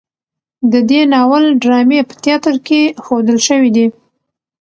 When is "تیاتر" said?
2.23-2.55